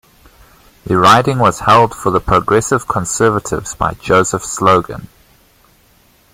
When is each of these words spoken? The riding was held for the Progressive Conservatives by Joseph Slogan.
The 0.83 0.97
riding 0.97 1.37
was 1.37 1.59
held 1.59 1.93
for 1.93 2.09
the 2.09 2.19
Progressive 2.19 2.87
Conservatives 2.87 3.75
by 3.75 3.93
Joseph 3.93 4.43
Slogan. 4.43 5.07